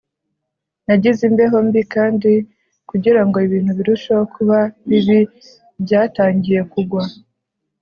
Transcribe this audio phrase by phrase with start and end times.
[0.85, 2.31] Nagize imbeho mbi kandi
[2.89, 4.57] kugirango ibintu birusheho kuba
[4.89, 5.19] bibi
[5.83, 7.03] byatangiye kugwa